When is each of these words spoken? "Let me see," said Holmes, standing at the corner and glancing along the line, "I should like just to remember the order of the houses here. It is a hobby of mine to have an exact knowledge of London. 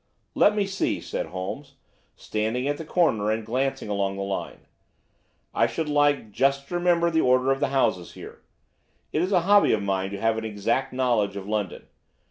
"Let 0.33 0.55
me 0.55 0.65
see," 0.65 0.99
said 0.99 1.27
Holmes, 1.27 1.75
standing 2.15 2.67
at 2.67 2.77
the 2.79 2.85
corner 2.85 3.29
and 3.29 3.45
glancing 3.45 3.87
along 3.87 4.15
the 4.15 4.23
line, 4.23 4.61
"I 5.53 5.67
should 5.67 5.87
like 5.87 6.31
just 6.31 6.67
to 6.69 6.73
remember 6.73 7.11
the 7.11 7.21
order 7.21 7.51
of 7.51 7.59
the 7.59 7.67
houses 7.67 8.13
here. 8.13 8.41
It 9.13 9.21
is 9.21 9.31
a 9.31 9.41
hobby 9.41 9.73
of 9.73 9.83
mine 9.83 10.09
to 10.09 10.19
have 10.19 10.39
an 10.39 10.43
exact 10.43 10.91
knowledge 10.91 11.35
of 11.35 11.47
London. 11.47 11.85